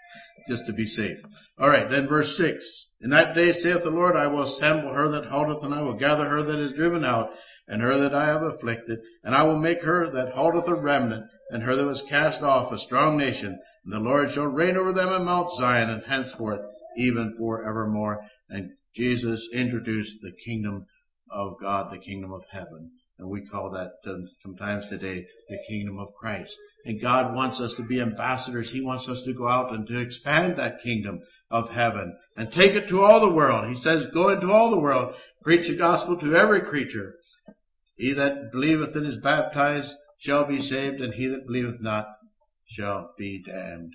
[0.48, 1.18] Just to be safe.
[1.60, 2.86] Alright, then verse 6.
[3.02, 5.98] In that day saith the Lord, I will assemble her that halteth and I will
[5.98, 7.30] gather her that is driven out
[7.66, 11.26] and her that I have afflicted and I will make her that halteth a remnant
[11.50, 14.92] and her that was cast off a strong nation and the Lord shall reign over
[14.92, 16.60] them in Mount Zion and henceforth
[16.98, 18.20] even for evermore.
[18.48, 20.86] And Jesus introduced the kingdom
[21.30, 22.90] of God, the kingdom of heaven.
[23.18, 26.54] And we call that um, sometimes today the kingdom of Christ.
[26.84, 28.70] And God wants us to be ambassadors.
[28.72, 32.72] He wants us to go out and to expand that kingdom of heaven and take
[32.72, 33.68] it to all the world.
[33.74, 37.14] He says, go into all the world, preach the gospel to every creature.
[37.96, 42.06] He that believeth and is baptized shall be saved, and he that believeth not
[42.66, 43.94] shall be damned.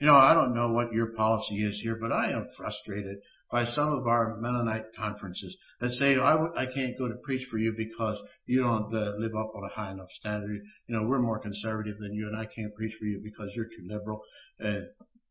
[0.00, 3.18] You know, I don't know what your policy is here, but I am frustrated
[3.50, 7.46] by some of our Mennonite conferences that say, I w- I can't go to preach
[7.50, 10.60] for you because you don't uh, live up on a high enough standard.
[10.86, 13.66] You know, we're more conservative than you and I can't preach for you because you're
[13.66, 14.20] too liberal.
[14.58, 14.86] And,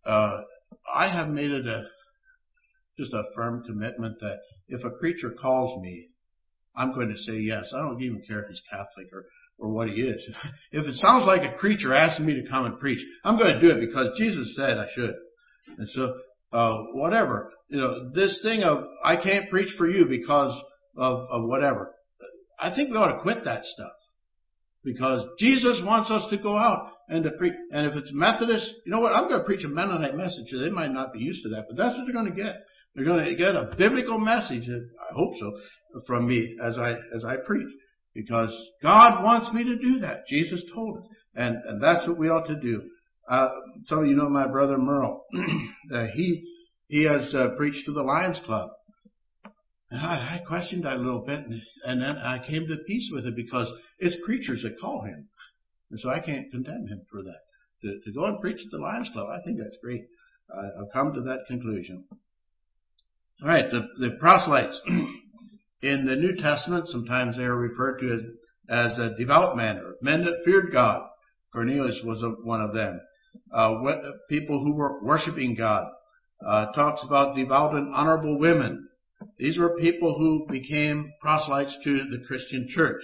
[0.06, 0.42] uh,
[0.94, 1.84] I have made it a,
[2.98, 6.08] just a firm commitment that if a preacher calls me,
[6.76, 7.72] I'm going to say yes.
[7.76, 9.26] I don't even care if he's Catholic or,
[9.58, 10.28] or what he is.
[10.72, 13.62] If it sounds like a creature asking me to come and preach, I'm going to
[13.62, 15.16] do it because Jesus said I should.
[15.78, 16.14] And so,
[16.52, 20.52] Uh, whatever you know, this thing of, I can't preach for you because
[20.98, 21.96] of, of whatever.
[22.60, 23.92] I think we ought to quit that stuff.
[24.84, 27.54] Because Jesus wants us to go out and to preach.
[27.72, 29.14] And if it's Methodist, you know what?
[29.14, 30.48] I'm going to preach a Mennonite message.
[30.52, 32.56] They might not be used to that, but that's what they're going to get.
[32.96, 35.52] They're going to get a biblical message, uh, I hope so,
[36.08, 37.68] from me as I, as I preach.
[38.16, 40.28] Because God wants me to do that.
[40.28, 41.04] Jesus told us.
[41.36, 42.82] And, and that's what we ought to do.
[43.30, 43.50] Uh,
[43.86, 45.24] some of you know my brother Merle.
[45.94, 46.44] uh, he,
[46.88, 48.72] he has uh, preached to the Lions Club.
[49.92, 53.10] And I, I questioned that a little bit, and, and then I came to peace
[53.14, 55.28] with it because it's creatures that call him.
[55.92, 57.40] And so I can't condemn him for that.
[57.84, 60.06] To, to go and preach at the Lions Club, I think that's great.
[60.52, 62.06] Uh, I've come to that conclusion.
[63.42, 64.80] All right, the, the proselytes.
[65.82, 69.96] In the New Testament, sometimes they are referred to as, as a devout men or
[70.02, 71.08] men that feared God.
[71.54, 73.00] Cornelius was a, one of them.
[73.54, 73.76] Uh,
[74.30, 75.86] people who were worshiping God
[76.46, 78.88] uh, talks about devout and honorable women.
[79.38, 83.02] These were people who became proselytes to the Christian church.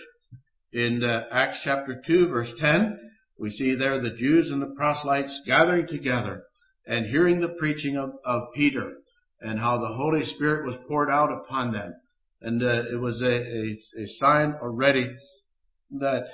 [0.72, 3.00] In uh, Acts chapter 2 verse 10,
[3.38, 6.44] we see there the Jews and the proselytes gathering together
[6.88, 8.94] and hearing the preaching of, of Peter
[9.42, 11.94] and how the Holy Spirit was poured out upon them.
[12.42, 15.14] And uh, it was a, a, a sign already
[16.00, 16.26] that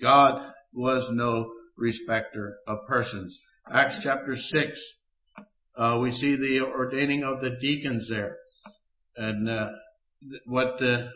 [0.00, 3.38] God was no respecter of persons.
[3.72, 4.94] Acts chapter 6,
[5.76, 8.36] uh, we see the ordaining of the deacons there.
[9.16, 9.68] And uh,
[10.44, 11.10] what the,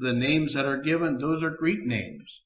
[0.00, 2.40] the names that are given, those are Greek names.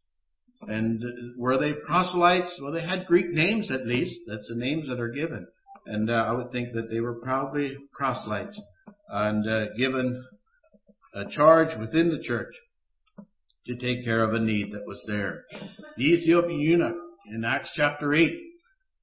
[0.63, 1.03] And
[1.39, 2.61] were they proselytes?
[2.61, 4.21] Well, they had Greek names at least.
[4.27, 5.47] That's the names that are given.
[5.87, 8.61] And uh, I would think that they were probably proselytes
[9.09, 10.23] and uh, given
[11.15, 12.53] a charge within the church
[13.67, 15.45] to take care of a need that was there.
[15.97, 16.97] The Ethiopian eunuch
[17.33, 18.50] in Acts chapter 8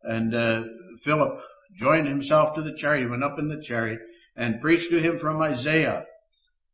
[0.08, 0.64] and uh,
[1.04, 1.40] Philip
[1.80, 4.00] joined himself to the chariot, went up in the chariot
[4.36, 6.06] and preached to him from Isaiah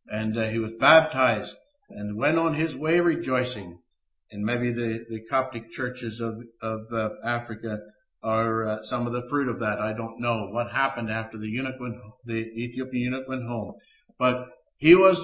[0.07, 1.55] and uh, he was baptized
[1.89, 3.79] and went on his way rejoicing.
[4.31, 7.77] And maybe the, the Coptic churches of, of uh, Africa
[8.23, 9.79] are uh, some of the fruit of that.
[9.79, 13.73] I don't know what happened after the eunuch went, the Ethiopian eunuch went home.
[14.17, 15.19] But he was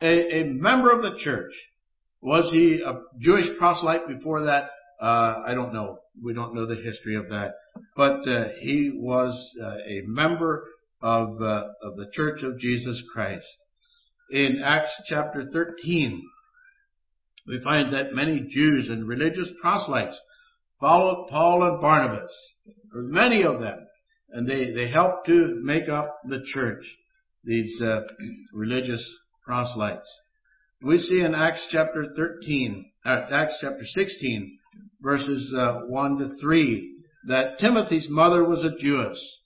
[0.00, 1.52] a, a member of the church.
[2.20, 4.70] Was he a Jewish proselyte before that?
[5.00, 5.98] Uh, I don't know.
[6.24, 7.54] We don't know the history of that.
[7.96, 10.64] But uh, he was uh, a member
[11.00, 13.46] of, uh, of the Church of Jesus Christ.
[14.30, 16.22] In Acts chapter 13,
[17.46, 20.18] we find that many Jews and religious proselytes
[20.80, 22.32] followed Paul and Barnabas.
[22.92, 23.86] There were many of them.
[24.30, 26.84] And they, they helped to make up the church,
[27.44, 28.00] these uh,
[28.52, 29.02] religious
[29.42, 30.08] proselytes.
[30.82, 34.57] We see in Acts chapter 13, uh, Acts chapter 16,
[35.00, 36.94] verses uh, 1 to 3,
[37.28, 39.40] that Timothy's mother was a Jewess,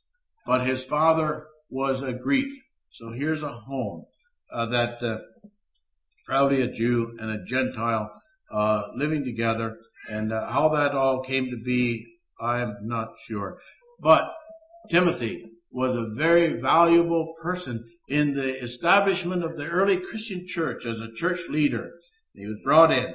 [0.47, 2.49] but his father was a Greek.
[2.93, 4.05] So here's a home
[4.53, 5.19] uh, that uh,
[6.27, 8.13] probably a Jew and a Gentile
[8.53, 9.77] uh, living together,
[10.11, 12.07] and uh, how that all came to be,
[12.41, 13.59] I'm not sure.
[14.01, 14.33] But
[14.91, 21.01] Timothy was a very valuable person in the establishment of the early Christian church as
[21.01, 21.93] a church leader.
[22.35, 23.15] He was brought in.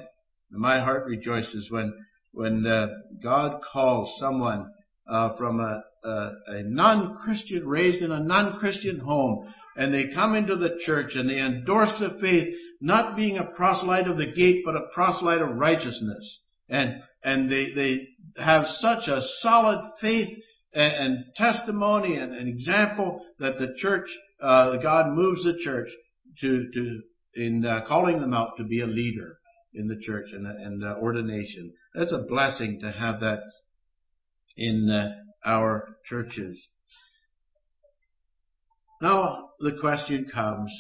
[0.52, 1.94] My heart rejoices when
[2.38, 2.88] when uh,
[3.24, 4.72] God calls someone
[5.10, 10.56] uh, from a, a, a non-Christian, raised in a non-Christian home, and they come into
[10.56, 14.76] the church and they endorse the faith, not being a proselyte of the gate, but
[14.76, 16.40] a proselyte of righteousness.
[16.70, 18.08] And, and they, they
[18.38, 20.30] have such a solid faith
[20.74, 24.08] and, and testimony and an example that the church,
[24.42, 25.90] uh, God moves the church
[26.42, 27.02] to, to,
[27.34, 29.38] in uh, calling them out to be a leader
[29.74, 31.74] in the church and, and uh, ordination.
[31.94, 33.40] That's a blessing to have that
[34.56, 35.10] in uh,
[35.46, 36.68] our churches.
[39.02, 40.72] Now the question comes,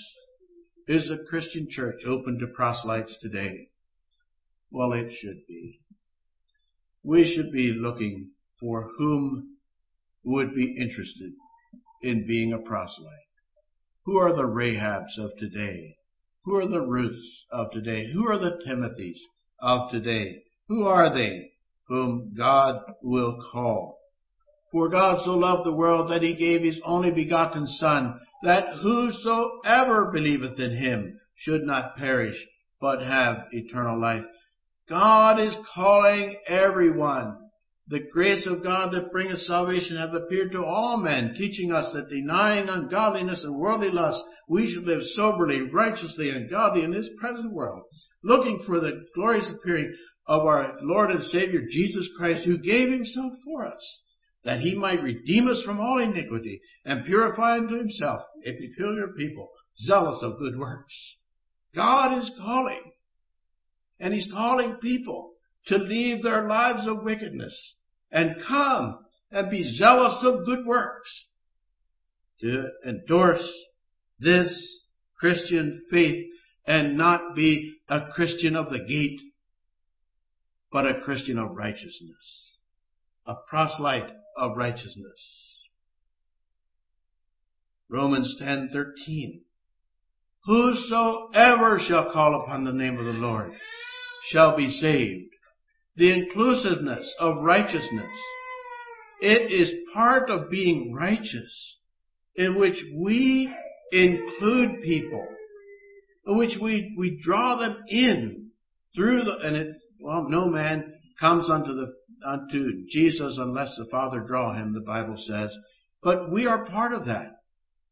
[0.87, 3.69] is the Christian church open to proselytes today?
[4.71, 5.79] Well, it should be.
[7.03, 9.57] We should be looking for whom
[10.23, 11.31] would be interested
[12.01, 13.13] in being a proselyte.
[14.05, 15.96] Who are the Rahabs of today?
[16.47, 18.09] Who are the Ruths of today?
[18.13, 19.19] Who are the Timothys
[19.59, 20.43] of today?
[20.69, 21.51] Who are they
[21.89, 23.99] whom God will call?
[24.71, 30.09] For God so loved the world that he gave his only begotten Son, that whosoever
[30.13, 32.37] believeth in him should not perish,
[32.79, 34.23] but have eternal life.
[34.87, 37.46] God is calling everyone.
[37.89, 42.09] The grace of God that bringeth salvation hath appeared to all men, teaching us that
[42.09, 47.53] denying ungodliness and worldly lust, we should live soberly, righteously, and godly in this present
[47.53, 47.83] world,
[48.23, 49.95] looking for the glorious appearing
[50.25, 54.01] of our Lord and Savior Jesus Christ, who gave himself for us,
[54.43, 59.49] that he might redeem us from all iniquity and purify unto himself a peculiar people,
[59.79, 60.93] zealous of good works.
[61.73, 62.91] God is calling,
[64.01, 67.75] and he's calling people to leave their lives of wickedness
[68.11, 68.99] and come
[69.31, 71.09] and be zealous of good works,
[72.41, 73.47] to endorse
[74.19, 74.81] this
[75.19, 76.25] Christian faith
[76.65, 79.19] and not be a Christian of the gate,
[80.71, 82.53] but a Christian of righteousness,
[83.25, 85.19] a proselyte of righteousness.
[87.89, 89.41] Romans 10:13
[90.45, 93.53] Whosoever shall call upon the name of the Lord
[94.29, 95.26] shall be saved.
[95.97, 98.09] The inclusiveness of righteousness.
[99.19, 101.75] It is part of being righteous
[102.35, 103.53] in which we
[103.91, 105.27] include people,
[106.27, 108.51] in which we, we draw them in
[108.95, 109.67] through the, and it,
[109.99, 111.93] well, no man comes unto the,
[112.25, 115.51] unto Jesus unless the Father draw him, the Bible says.
[116.03, 117.41] But we are part of that.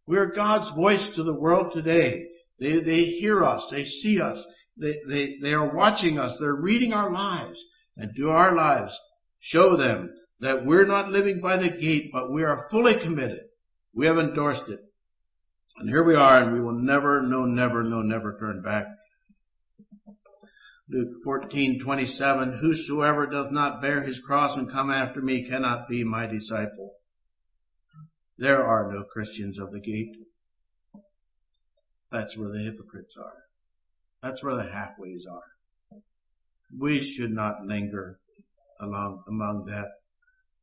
[0.08, 2.26] We are God's voice to the world today.
[2.60, 3.68] They, they hear us.
[3.72, 4.44] They see us.
[4.78, 6.38] They, they, they are watching us.
[6.40, 7.60] They're reading our lives.
[7.98, 8.98] And do our lives
[9.40, 13.42] show them that we're not living by the gate, but we are fully committed.
[13.94, 14.80] We have endorsed it.
[15.78, 18.86] And here we are, and we will never, no, never, no, never turn back.
[20.88, 26.28] Luke 14:27 Whosoever doth not bear his cross and come after me cannot be my
[26.28, 26.94] disciple.
[28.38, 30.16] There are no Christians of the gate.
[32.12, 33.44] That's where the hypocrites are.
[34.22, 35.55] That's where the halfways are.
[36.78, 38.20] We should not linger
[38.80, 39.88] along among that.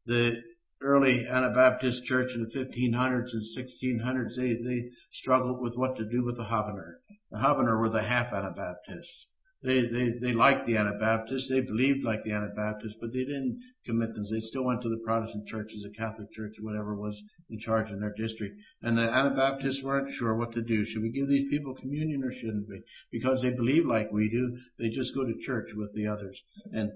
[0.07, 0.43] The
[0.81, 6.25] early Anabaptist church in the 1500s and 1600s, they, they struggled with what to do
[6.25, 6.95] with the Habener.
[7.31, 9.29] The Habener were the half Anabaptists.
[9.63, 11.49] They, they, they liked the Anabaptists.
[11.49, 14.25] They believed like the Anabaptists, but they didn't commit them.
[14.29, 18.01] They still went to the Protestant churches, the Catholic church, whatever was in charge in
[18.01, 18.57] their district.
[18.83, 20.85] And the Anabaptists weren't sure what to do.
[20.85, 22.83] Should we give these people communion or shouldn't we?
[23.13, 24.59] Because they believe like we do.
[24.79, 26.41] They just go to church with the others.
[26.73, 26.91] And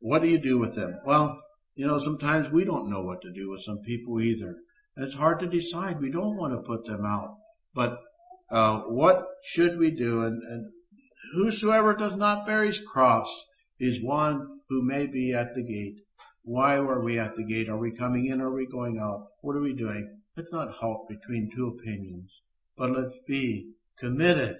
[0.00, 1.00] what do you do with them?
[1.04, 1.38] Well,
[1.74, 4.56] you know, sometimes we don't know what to do with some people either.
[4.96, 6.00] And it's hard to decide.
[6.00, 7.36] We don't want to put them out.
[7.74, 7.98] But
[8.50, 10.22] uh, what should we do?
[10.22, 10.72] And, and
[11.32, 13.28] whosoever does not bear his cross
[13.80, 15.96] is one who may be at the gate.
[16.42, 17.68] Why are we at the gate?
[17.68, 19.28] Are we coming in are we going out?
[19.40, 20.20] What are we doing?
[20.36, 22.30] Let's not halt between two opinions,
[22.76, 24.56] but let's be committed,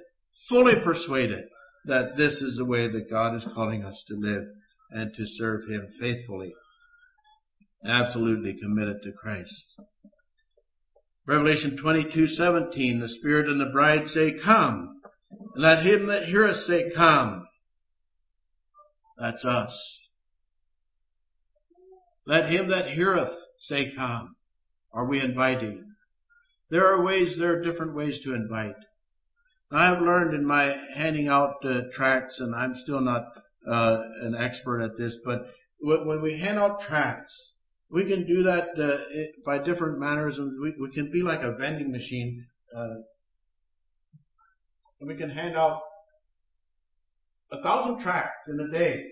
[0.49, 1.45] fully persuaded
[1.87, 4.45] that this is the way that God is calling us to live
[4.91, 6.55] and to serve Him faithfully.
[7.85, 9.65] Absolutely committed to Christ.
[11.27, 15.01] Revelation 22:17, the Spirit and the bride say, Come.
[15.55, 17.47] And let him that heareth say, Come.
[19.19, 19.99] That's us.
[22.27, 24.37] Let him that heareth say, Come.
[24.93, 25.85] Are we inviting?
[26.71, 28.77] There are ways, there are different ways to invite.
[29.71, 33.25] I have learned in my handing out uh, tracts, and I'm still not
[33.69, 35.41] uh, an expert at this, but
[35.81, 37.33] when we hand out tracts,
[37.91, 38.99] we can do that uh,
[39.45, 42.47] by different manners, and we, we, can be like a vending machine,
[42.77, 42.95] uh,
[45.05, 45.83] and we can hand out
[47.53, 49.05] a thousand tracts in a day,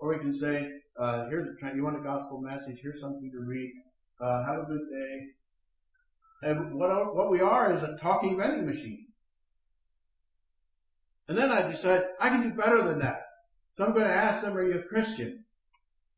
[0.00, 0.68] or we can say,
[0.98, 1.76] uh, "Here's a tract.
[1.76, 2.78] You want a gospel message?
[2.82, 3.72] Here's something to read.
[4.20, 5.26] Uh, have a good day."
[6.42, 9.06] And what what we are is a talking vending machine.
[11.28, 13.22] And then I decide I can do better than that.
[13.76, 15.44] So I'm going to ask them, "Are you a Christian?"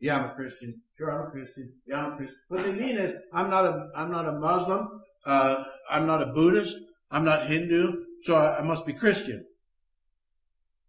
[0.00, 0.80] Yeah, I'm a Christian.
[0.96, 1.74] Sure, I'm a Christian.
[1.86, 2.38] Yeah, I'm a Christian.
[2.48, 5.02] What they mean is, I'm not a, I'm not a Muslim.
[5.26, 6.74] Uh, I'm not a Buddhist.
[7.10, 8.04] I'm not Hindu.
[8.24, 9.44] So I, must be Christian.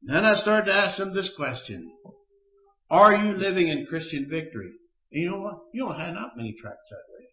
[0.01, 1.91] Then I start to ask them this question.
[2.89, 4.71] Are you living in Christian victory?
[5.11, 5.59] And you know what?
[5.73, 7.27] You don't hand out many tracts that way.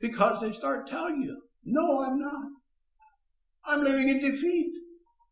[0.00, 2.50] Because they start telling you, no, I'm not.
[3.66, 4.72] I'm living in defeat.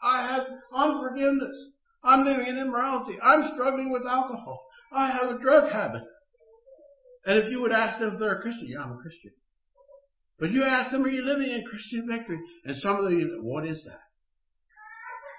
[0.03, 1.57] I have unforgiveness.
[2.03, 3.19] I'm living in immorality.
[3.23, 4.65] I'm struggling with alcohol.
[4.93, 6.03] I have a drug habit.
[7.25, 9.31] And if you would ask them if they're a Christian, yeah, I'm a Christian.
[10.39, 12.39] But you ask them, are you living in Christian victory?
[12.65, 14.01] And some of them, what is that?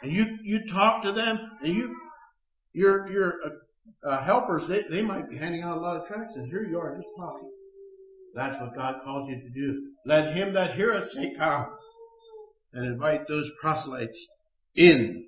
[0.02, 1.96] And you, you talk to them, and you,
[2.74, 6.36] your, your uh, uh, helpers, they, they might be handing out a lot of tracts,
[6.36, 7.50] and here you are just talking.
[8.36, 9.92] That's what God calls you to do.
[10.06, 11.68] Let him that heareth say, come.
[12.74, 14.18] And invite those proselytes
[14.76, 15.26] in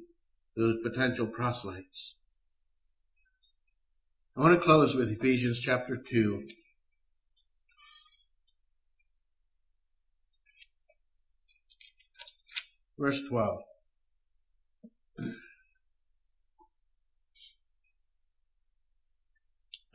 [0.57, 2.15] those potential proselytes.
[4.35, 6.47] I want to close with Ephesians chapter 2.
[12.97, 13.59] Verse 12.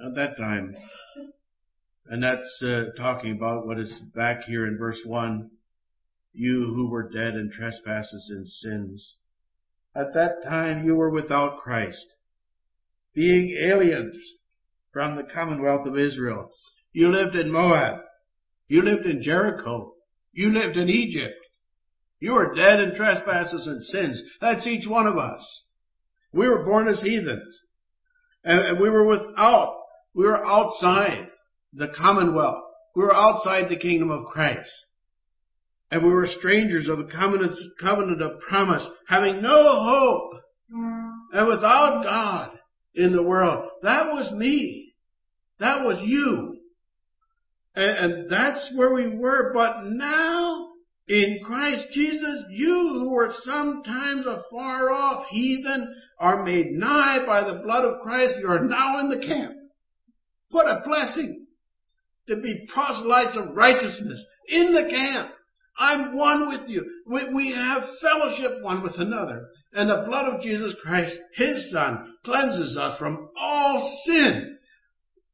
[0.03, 0.75] At that time,
[2.07, 5.51] and that's uh, talking about what is back here in verse 1,
[6.33, 9.17] you who were dead in trespasses and sins,
[9.95, 12.07] at that time you were without Christ,
[13.15, 14.17] being aliens
[14.93, 16.51] from the commonwealth of Israel.
[16.93, 18.01] You lived in Moab.
[18.69, 19.95] You lived in Jericho.
[20.33, 21.40] You lived in Egypt.
[22.21, 24.23] You are dead in trespasses and sins.
[24.41, 25.41] That's each one of us.
[26.33, 27.59] We were born as heathens.
[28.45, 29.77] And we were without,
[30.15, 31.29] we were outside
[31.73, 32.65] the commonwealth.
[32.95, 34.71] We were outside the kingdom of Christ
[35.91, 40.33] and we were strangers of the covenant, covenant of promise, having no hope,
[41.33, 42.51] and without God
[42.95, 43.69] in the world.
[43.83, 44.95] That was me.
[45.59, 46.59] That was you.
[47.75, 49.53] And, and that's where we were.
[49.53, 50.70] But now,
[51.11, 57.59] in Christ Jesus, you who were sometimes afar off heathen are made nigh by the
[57.65, 58.35] blood of Christ.
[58.39, 59.55] You are now in the camp.
[60.53, 61.47] What a blessing
[62.29, 65.31] to be proselytes of righteousness in the camp.
[65.77, 66.89] I'm one with you.
[67.07, 69.49] We, we have fellowship one with another.
[69.73, 74.50] And the blood of Jesus Christ, His Son, cleanses us from all sin.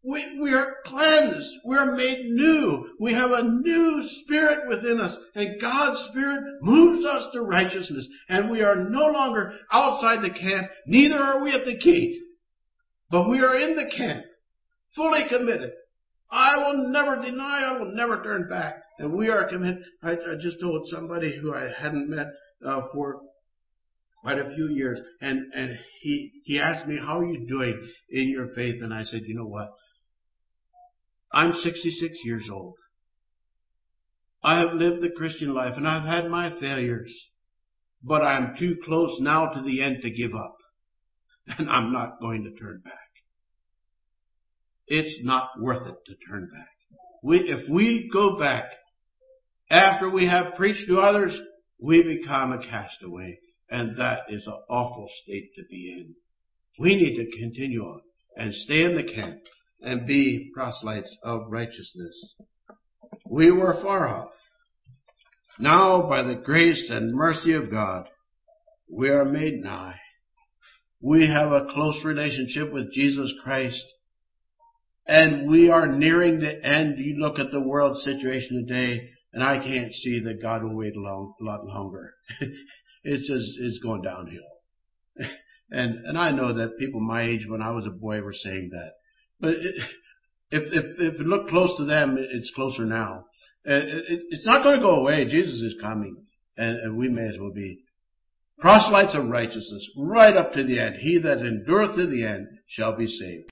[0.07, 1.51] We, we are cleansed.
[1.65, 2.91] We are made new.
[3.01, 5.17] We have a new spirit within us.
[5.35, 8.07] And God's spirit moves us to righteousness.
[8.29, 10.69] And we are no longer outside the camp.
[10.87, 12.21] Neither are we at the gate.
[13.11, 14.25] But we are in the camp.
[14.95, 15.73] Fully committed.
[16.31, 17.63] I will never deny.
[17.65, 18.75] I will never turn back.
[18.99, 19.83] And we are committed.
[20.03, 22.27] I, I just told somebody who I hadn't met
[22.65, 23.21] uh, for
[24.23, 27.79] quite a few years, and and he he asked me, "How are you doing
[28.11, 29.69] in your faith?" And I said, "You know what?
[31.37, 32.77] I'm 66 years old.
[34.43, 37.15] I have lived the Christian life, and I've had my failures,
[38.03, 40.57] but I'm too close now to the end to give up,
[41.59, 42.95] and I'm not going to turn back.
[44.87, 46.71] It's not worth it to turn back.
[47.23, 48.71] We, if we go back
[49.69, 51.39] after we have preached to others,
[51.79, 53.41] we become a castaway.
[53.69, 56.15] And that is an awful state to be in.
[56.79, 58.01] We need to continue on
[58.39, 59.41] and stay in the camp
[59.81, 62.35] and be proselytes of righteousness.
[63.29, 64.31] We were far off.
[65.59, 68.09] Now, by the grace and mercy of God,
[68.91, 69.97] we are made nigh.
[71.01, 73.83] We have a close relationship with Jesus Christ.
[75.07, 76.99] And we are nearing the end.
[76.99, 80.97] You look at the world situation today, and I can't see that God will wait
[80.97, 82.13] a, long, lot longer.
[83.05, 84.43] it's just, it's going downhill.
[85.71, 88.71] and, and I know that people my age when I was a boy were saying
[88.73, 88.93] that.
[89.41, 89.75] But it,
[90.51, 93.25] if, if, if it looked close to them, it's closer now.
[93.69, 95.25] Uh, it, it's not going to go away.
[95.25, 96.17] Jesus is coming.
[96.57, 97.81] And, and we may as well be
[98.59, 100.97] proselytes of righteousness right up to the end.
[101.01, 103.45] He that endureth to the end shall be saved.